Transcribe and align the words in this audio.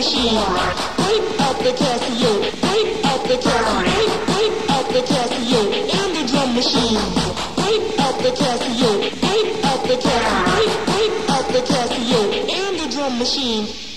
machine. 0.00 0.32
Break 0.96 1.40
out 1.44 1.58
the 1.60 1.72
Casio. 1.76 2.32
Break 2.64 3.04
out 3.04 3.22
the 3.28 3.36
Casio. 3.36 3.84
Break, 3.84 4.12
break 4.30 4.70
out 4.70 4.86
the 4.94 5.02
Casio. 5.10 5.60
And 6.00 6.10
the 6.16 6.22
drum 6.30 6.54
machine. 6.54 7.04
Break 7.60 8.00
out 8.00 8.16
the 8.24 8.30
Casio. 8.40 8.90
Break 9.20 9.64
out 9.68 9.82
the 9.84 9.96
Casio. 10.00 10.44
Break, 10.56 10.72
break 10.88 11.12
out 11.28 11.46
the 11.52 11.60
Casio. 11.70 12.20
And 12.48 12.80
the 12.80 12.96
drum 12.96 13.18
machine. 13.18 13.89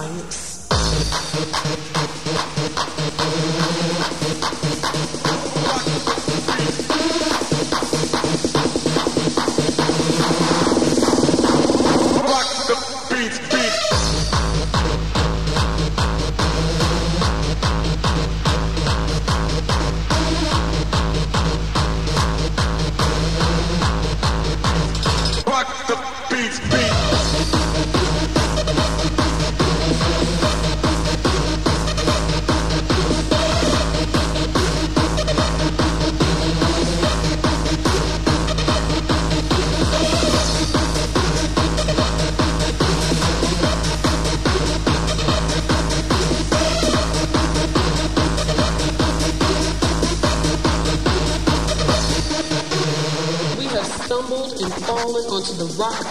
Onto 0.00 0.49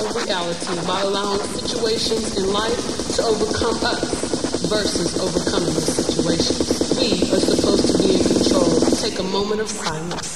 of 0.09 0.15
reality 0.15 0.87
by 0.87 1.01
allowing 1.01 1.39
situations 1.39 2.37
in 2.37 2.51
life 2.51 3.15
to 3.15 3.23
overcome 3.23 3.77
us 3.83 4.65
versus 4.67 5.19
overcoming 5.19 5.73
the 5.73 5.81
situations. 5.81 6.97
We 6.99 7.31
are 7.33 7.39
supposed 7.39 7.87
to 7.91 7.97
be 7.99 8.15
in 8.15 8.23
control. 8.23 8.79
Take 9.01 9.19
a 9.19 9.23
moment 9.23 9.61
of 9.61 9.69
silence. 9.69 10.28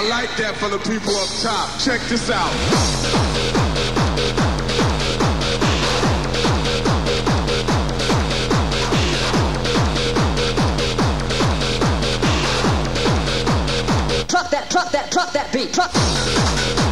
I 0.00 0.08
like 0.08 0.34
that 0.38 0.56
for 0.56 0.70
the 0.70 0.78
people 0.78 1.14
up 1.14 1.28
top. 1.42 1.78
Check 1.78 2.00
this 2.08 2.30
out. 2.30 2.50
Drop 14.26 14.50
that, 14.50 14.70
Drop 14.70 14.90
that, 14.90 15.10
Drop 15.10 15.32
that 15.34 15.52
beat, 15.52 15.74
truck. 15.74 16.89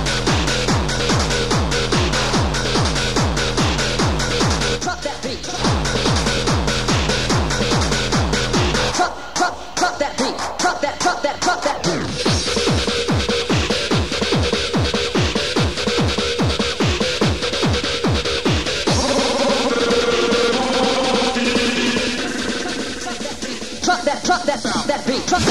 Drop 25.28 25.42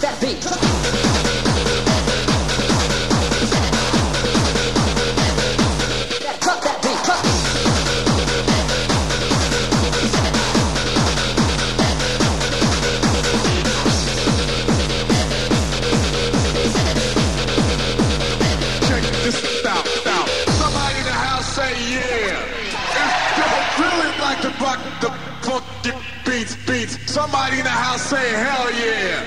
that 0.00 0.20
beat. 0.20 0.71
Somebody 27.12 27.58
in 27.58 27.64
the 27.64 27.68
house 27.68 28.08
say, 28.08 28.24
hell 28.32 28.72
yeah. 28.72 29.20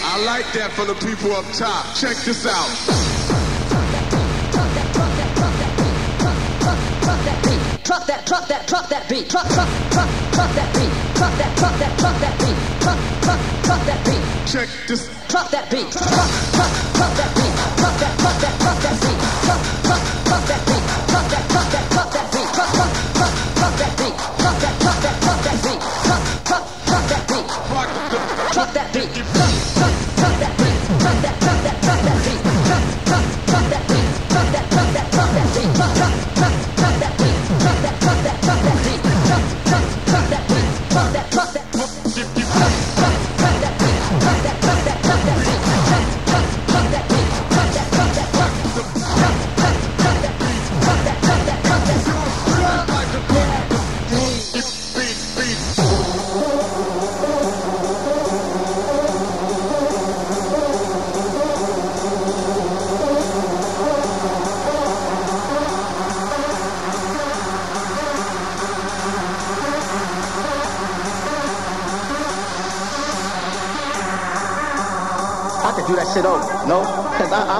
I 0.00 0.16
like 0.24 0.48
that 0.56 0.72
for 0.72 0.86
the 0.86 0.94
people 0.94 1.30
up 1.36 1.44
top. 1.52 1.92
Check 1.94 2.16
this 2.24 2.48
out. 2.48 2.72
Truck 7.84 8.06
that, 8.06 8.26
truck 8.26 8.48
that, 8.48 8.66
truck 8.66 8.88
that 8.88 9.06
beat. 9.10 9.28
Truck, 9.28 9.44
truck, 9.52 9.68
truck, 9.92 10.08
truck 10.32 10.50
that 10.56 10.72
beat. 10.72 10.88
Truck 11.20 11.36
that, 11.36 11.52
truck 11.58 11.76
that, 11.76 11.98
truck 12.00 12.16
that 12.24 12.34
beat. 12.40 12.56
Truck, 12.80 12.98
truck, 13.20 13.40
truck 13.68 13.82
that 13.84 14.00
beat. 14.08 14.24
Check 14.48 14.68
this. 14.88 15.04
Truck 15.28 15.50
that 15.50 15.68
beat. 15.68 15.92
Truck, 15.92 16.32
truck, 16.56 16.72
truck 16.96 17.12
that 17.12 17.30
beat. 17.36 17.54
Truck 17.76 17.94
that, 18.00 18.18
truck 18.24 18.40
that. 18.40 18.51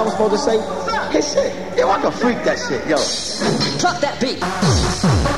I 0.03 0.05
was 0.05 0.13
supposed 0.15 0.33
to 0.33 0.37
say? 0.37 0.59
Hey, 1.13 1.21
shit, 1.21 1.77
yo, 1.77 1.89
I 1.89 2.01
can 2.01 2.11
freak 2.11 2.43
that 2.43 2.59
shit, 2.59 2.81
yo. 2.89 2.97
Drop 3.79 4.01
that 4.01 4.19
beat. 4.19 5.32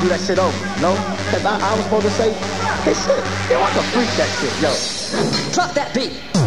do 0.00 0.08
that 0.08 0.20
shit 0.20 0.38
over, 0.38 0.58
no? 0.80 0.94
Cause 1.30 1.44
I, 1.44 1.58
I 1.58 1.74
was 1.74 1.84
supposed 1.84 2.06
to 2.06 2.10
say, 2.10 2.32
hey 2.84 2.94
shit, 2.94 3.50
yo, 3.50 3.62
I 3.62 3.70
can 3.72 3.84
freak 3.84 4.10
that 4.16 4.30
shit, 4.30 4.58
yo. 4.60 4.72
Drop 5.52 5.74
that 5.74 5.92
beat. 5.94 6.37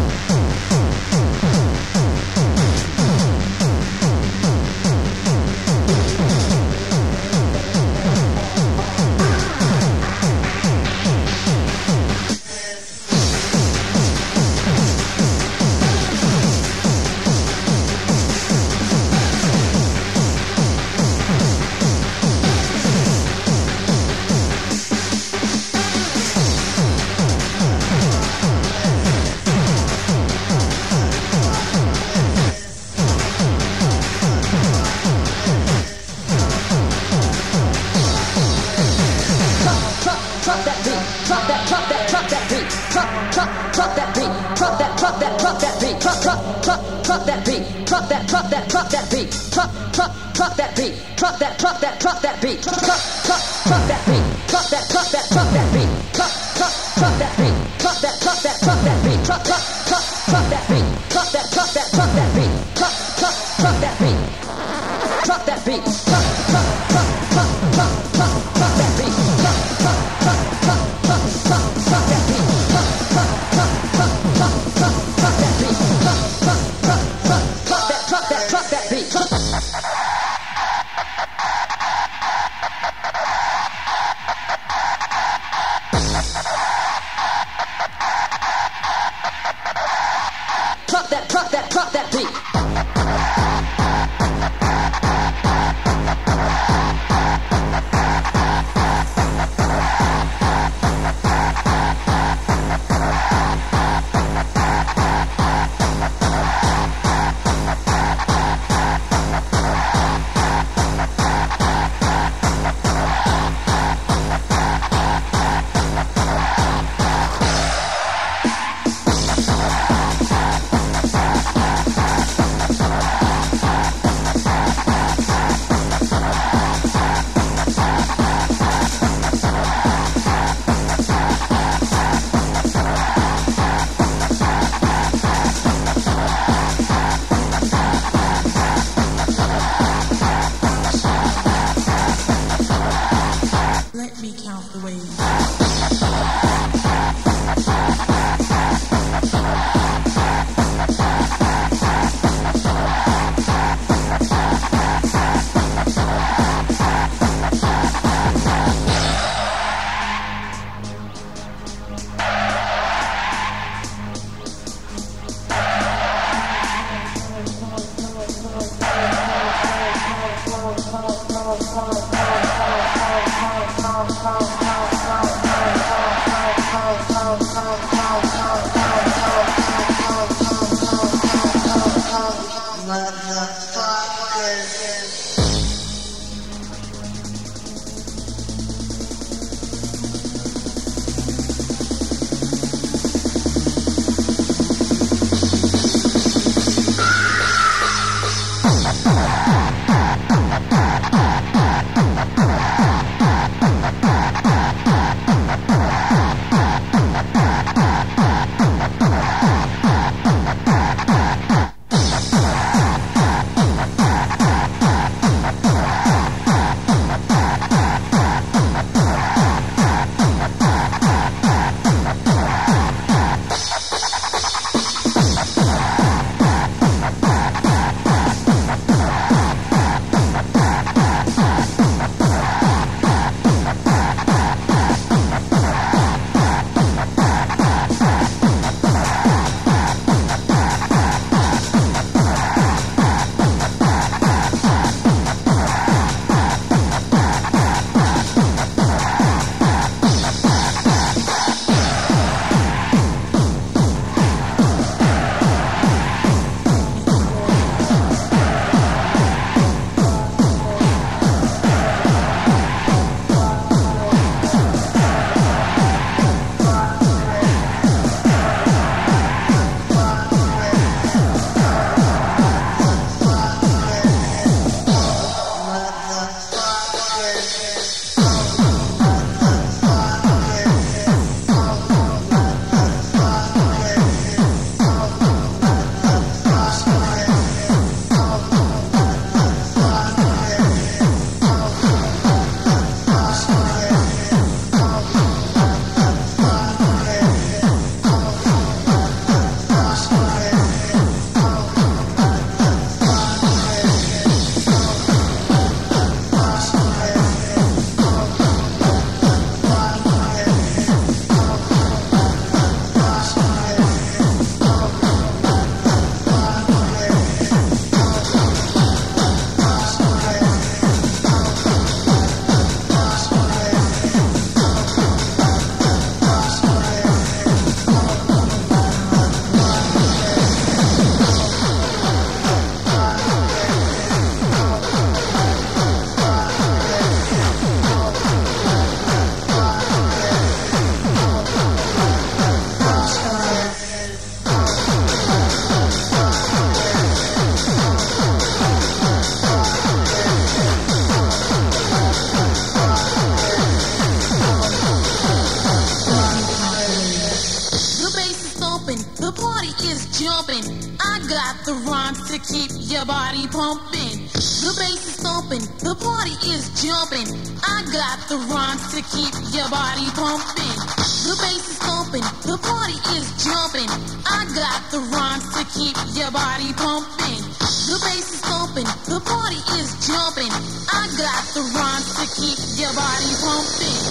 body 376.32 376.72
pumping. 376.74 377.44
The 377.60 377.98
bass 378.08 378.32
is 378.34 378.42
thumping, 378.42 378.88
the 379.08 379.20
party 379.20 379.60
is 379.80 379.92
jumping. 380.08 380.52
I 380.88 381.08
got 381.20 381.44
the 381.54 381.62
rhymes 381.76 382.08
to 382.20 382.26
keep 382.40 382.60
your 382.80 382.94
body 382.94 383.32
pumping. 383.44 384.11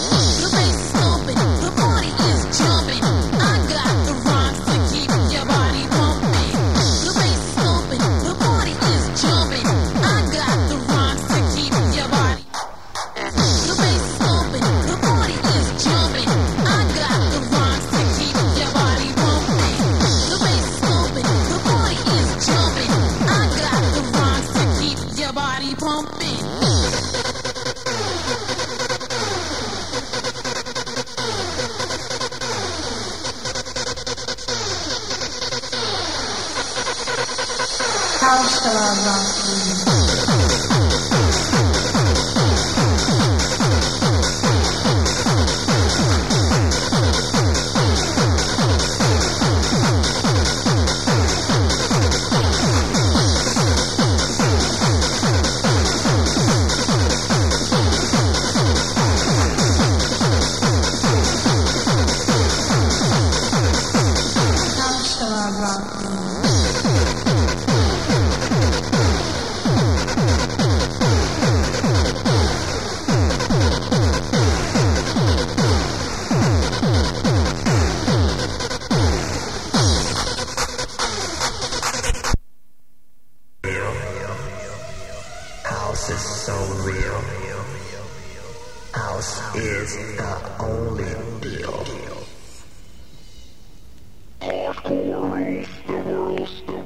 explorers, 94.85 95.67
the 95.87 95.93
world. 95.93 96.80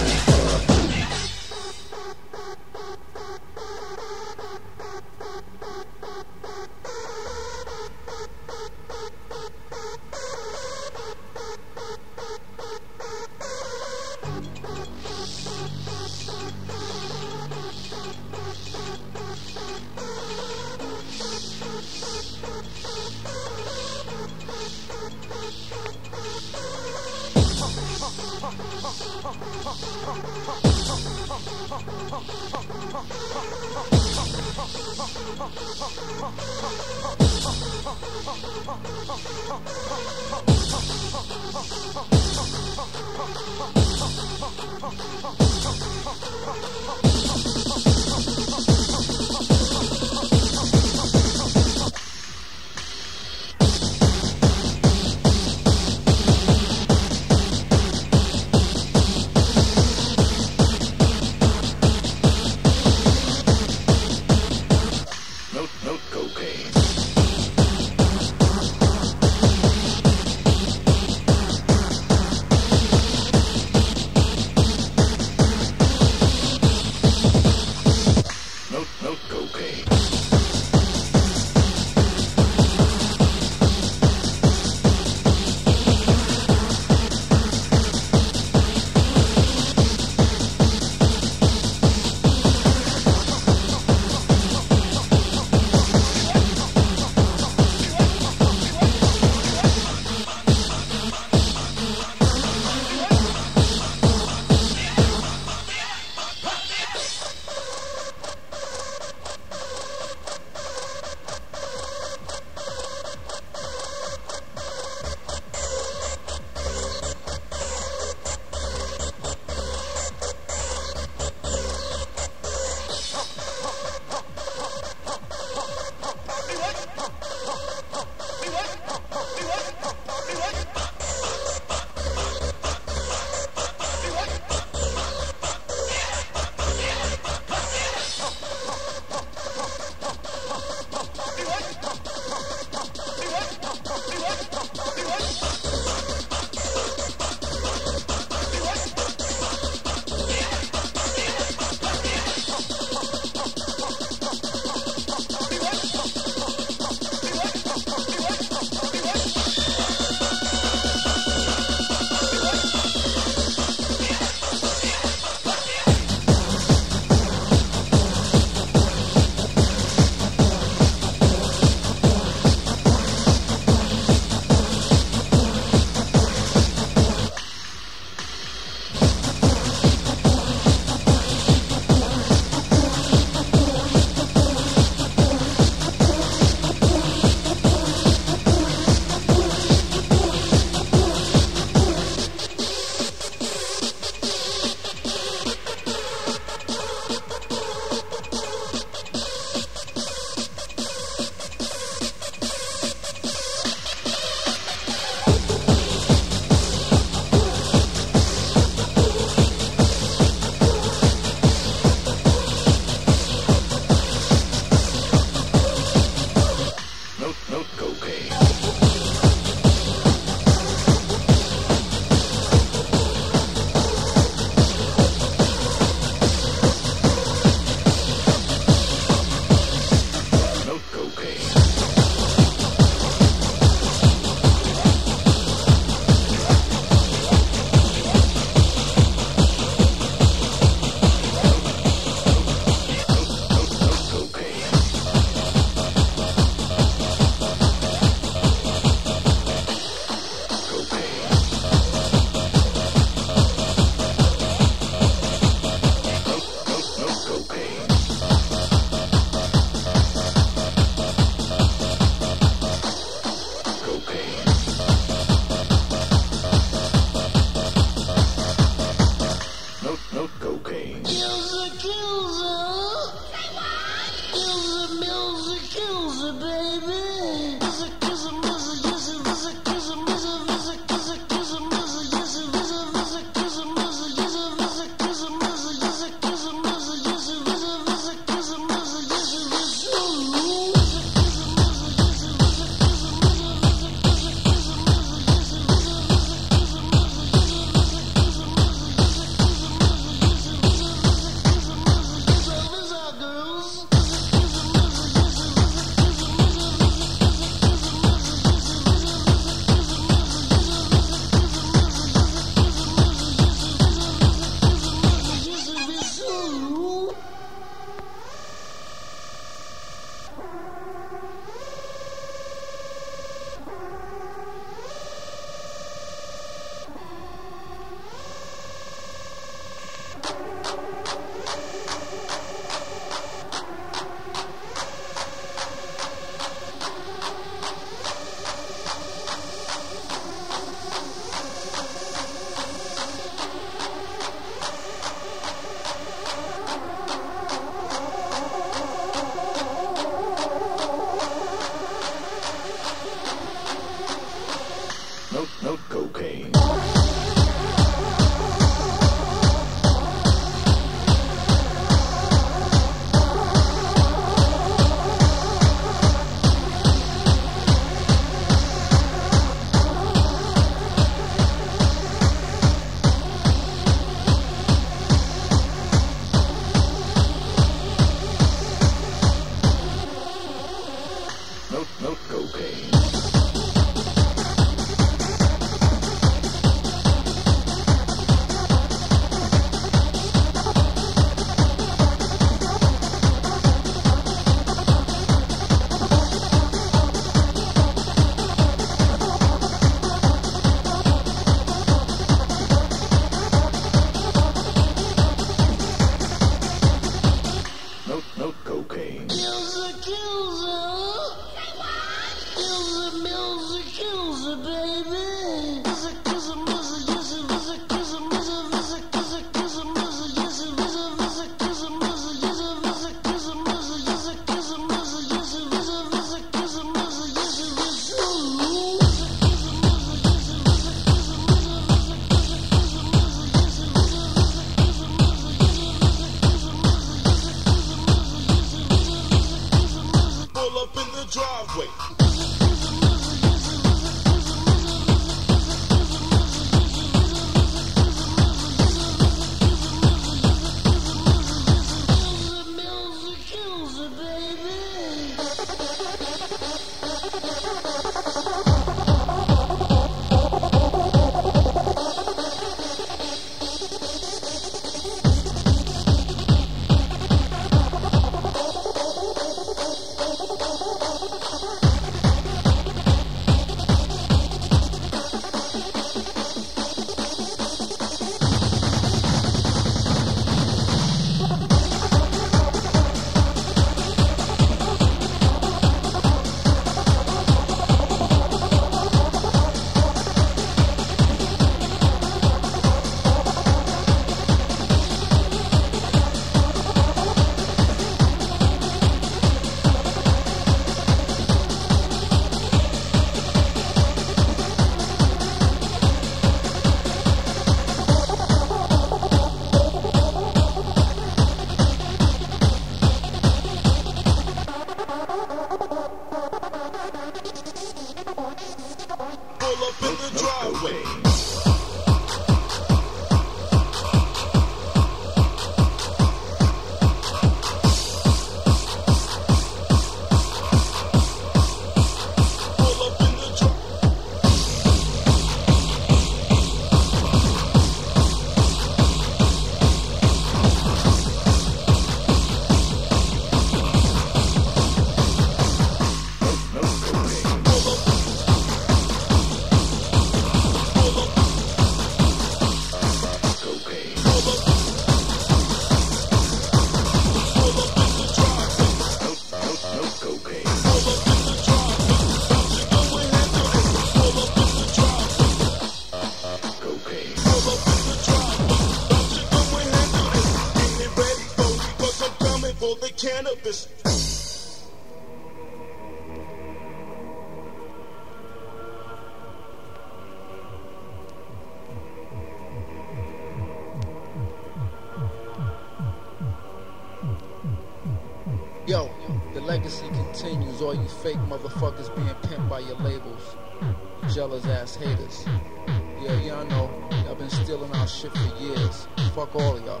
I 597.98 598.06
shit 598.06 598.30
for 598.30 598.62
years. 598.62 599.08
Fuck 599.34 599.56
all 599.56 599.76
of 599.76 599.84
y'all. 599.84 600.00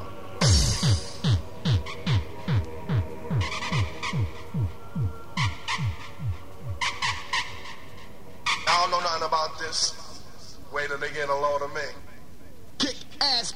I 8.68 8.80
don't 8.82 8.90
know 8.92 9.00
nothing 9.00 9.26
about 9.26 9.58
this. 9.58 10.20
Wait 10.72 10.86
till 10.86 10.98
they 10.98 11.10
get 11.10 11.28
a 11.28 11.34
load 11.34 11.62
of 11.62 11.74
me. 11.74 11.80
Kick 12.78 12.94
ass 13.20 13.50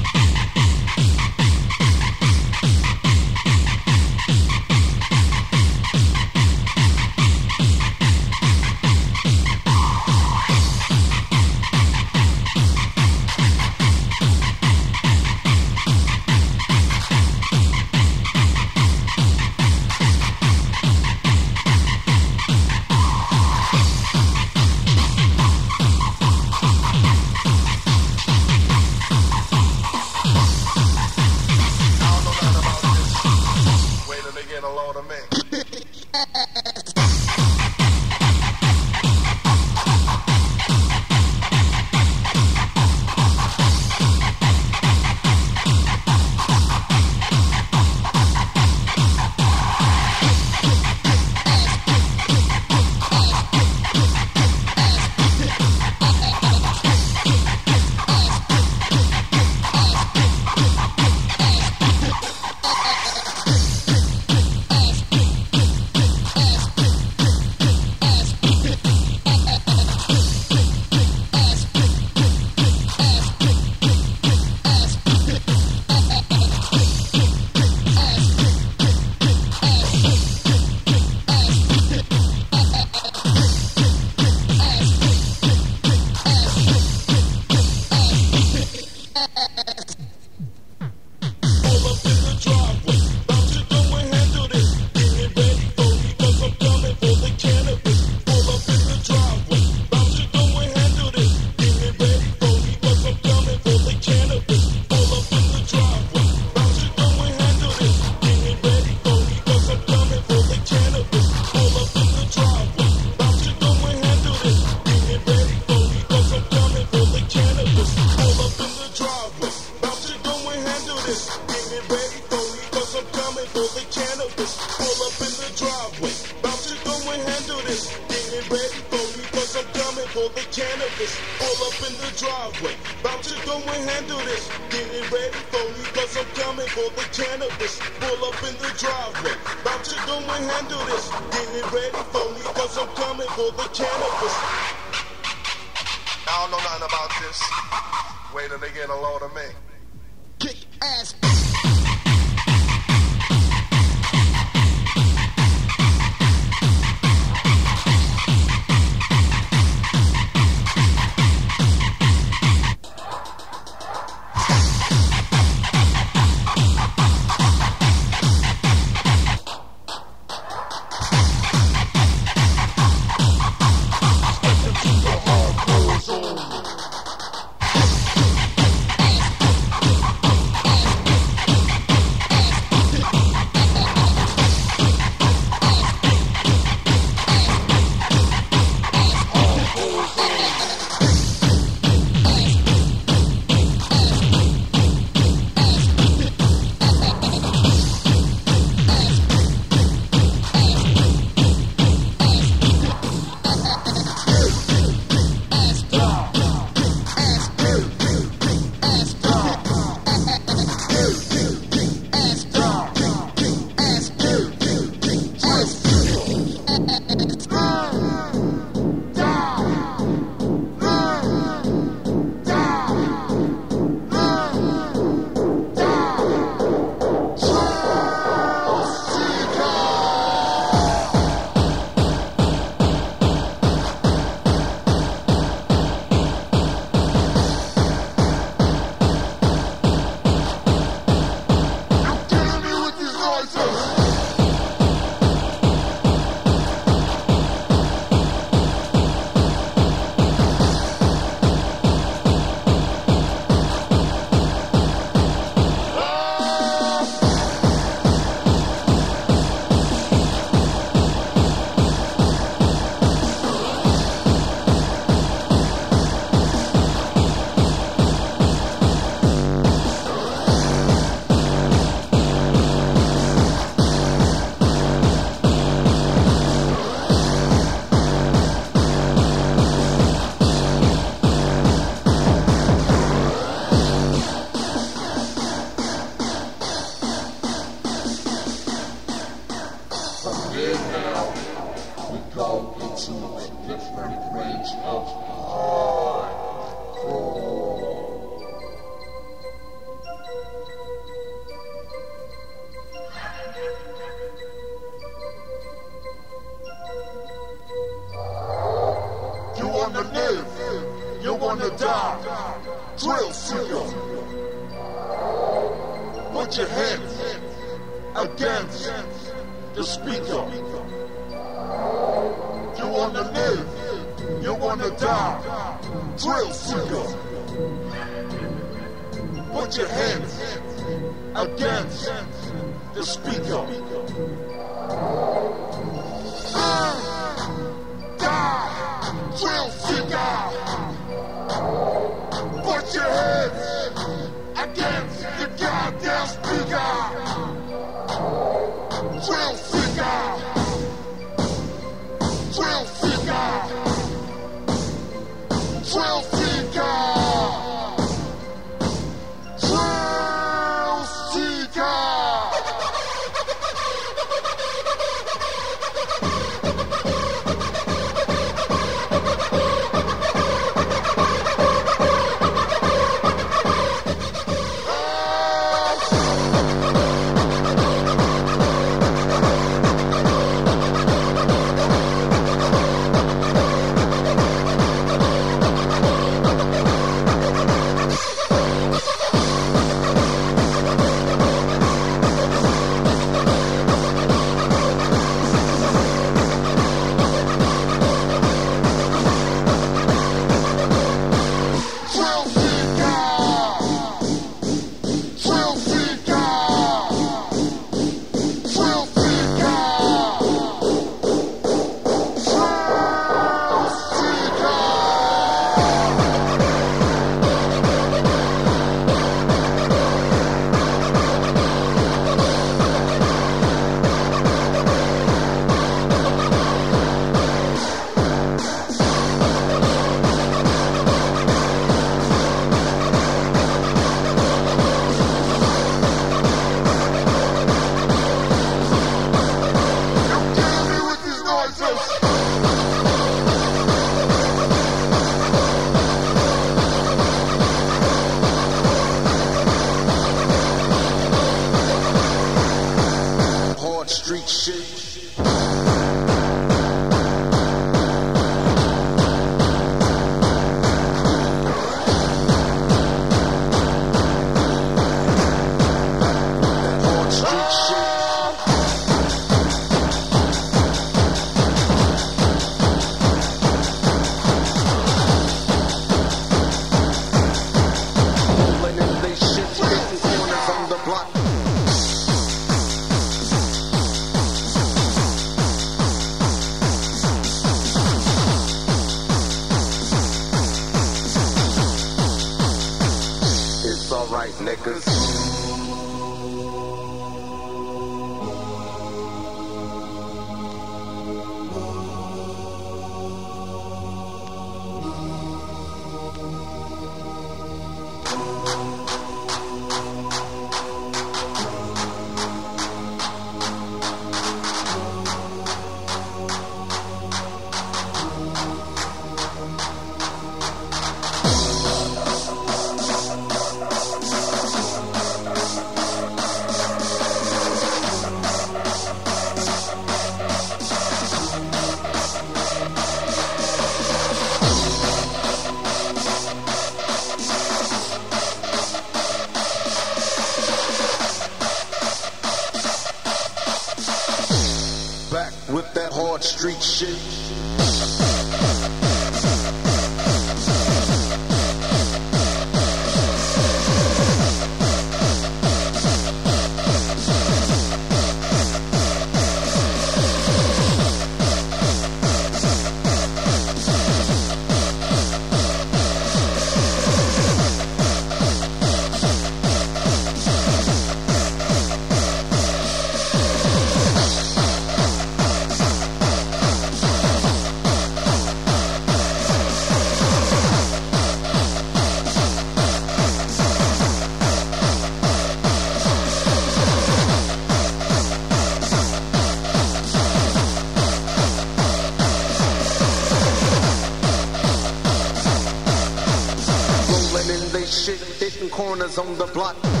on 599.01 599.35
the 599.35 599.47
block. 599.47 600.00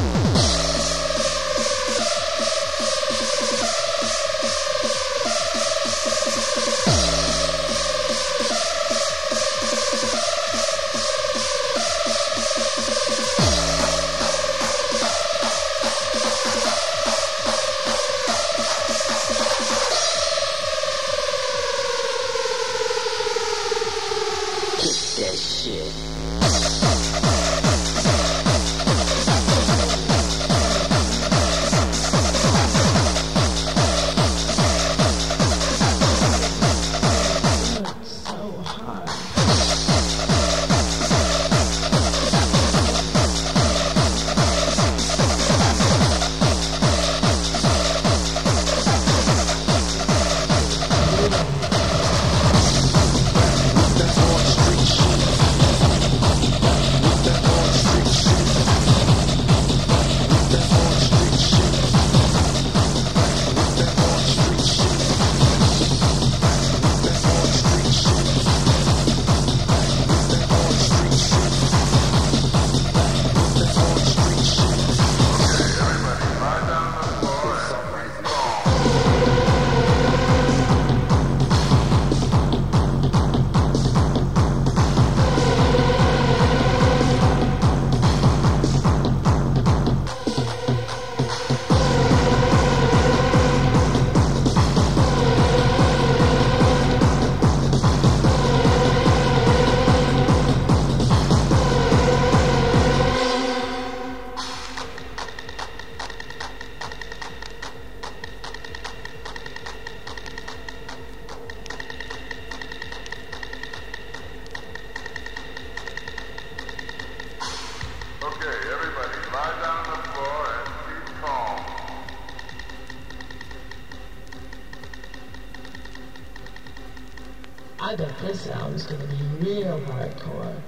I 127.91 127.95
bet 127.95 128.17
this 128.19 128.47
album's 128.47 128.85
gonna 128.85 129.03
be 129.03 129.21
real 129.45 129.77
hardcore. 129.81 130.60